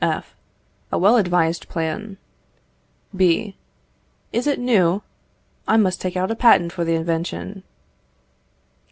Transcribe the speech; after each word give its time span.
F. 0.03 0.35
A 0.91 0.97
well 0.97 1.15
advised 1.15 1.69
plan. 1.69 2.17
B. 3.15 3.55
Is 4.33 4.47
it 4.47 4.57
new? 4.59 5.03
I 5.67 5.77
must 5.77 6.01
take 6.01 6.17
out 6.17 6.31
a 6.31 6.35
patent 6.35 6.71
for 6.71 6.83
the 6.83 6.95
invention. 6.95 7.61